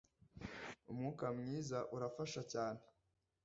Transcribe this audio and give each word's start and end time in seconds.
Umwuka 0.91 1.25
Mwiza 1.37 1.77
Urafasha 1.95 2.41
Cyane 2.51 2.81